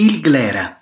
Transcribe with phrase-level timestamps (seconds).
[0.00, 0.80] Il glera.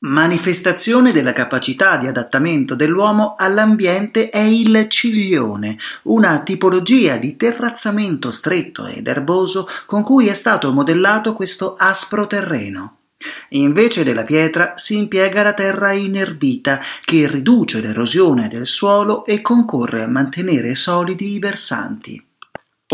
[0.00, 8.86] Manifestazione della capacità di adattamento dell'uomo all'ambiente è il ciglione, una tipologia di terrazzamento stretto
[8.86, 12.96] ed erboso con cui è stato modellato questo aspro terreno.
[13.50, 20.02] Invece della pietra si impiega la terra inerbita che riduce l'erosione del suolo e concorre
[20.02, 22.33] a mantenere solidi i versanti.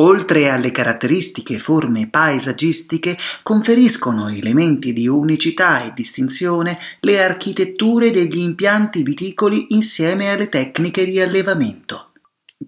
[0.00, 9.02] Oltre alle caratteristiche forme paesaggistiche, conferiscono elementi di unicità e distinzione le architetture degli impianti
[9.02, 11.99] viticoli insieme alle tecniche di allevamento.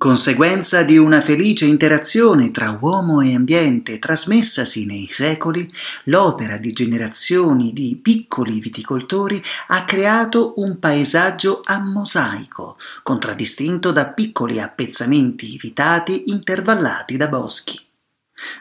[0.02, 5.72] Conseguenza di una felice interazione tra uomo e ambiente trasmessasi nei secoli,
[6.06, 14.58] l'opera di generazioni di piccoli viticoltori ha creato un paesaggio a mosaico, contraddistinto da piccoli
[14.58, 17.78] appezzamenti vitati intervallati da boschi.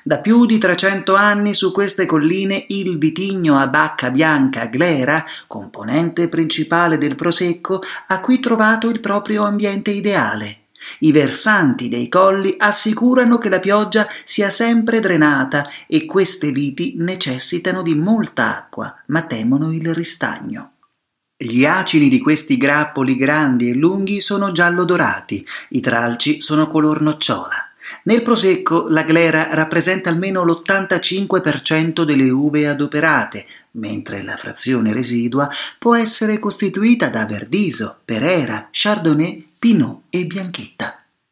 [0.03, 6.29] Da più di 300 anni su queste colline il vitigno a bacca bianca glera, componente
[6.29, 10.57] principale del prosecco, ha qui trovato il proprio ambiente ideale
[10.99, 17.81] i versanti dei colli assicurano che la pioggia sia sempre drenata e queste viti necessitano
[17.81, 20.73] di molta acqua, ma temono il ristagno.
[21.37, 27.01] Gli acini di questi grappoli grandi e lunghi sono giallo dorati, i tralci sono color
[27.01, 27.71] nocciola.
[28.03, 35.95] Nel prosecco la glera rappresenta almeno l'85% delle uve adoperate, mentre la frazione residua può
[35.95, 40.90] essere costituita da Verdiso, Perera, Chardonnay, Pinot e Bianchetta.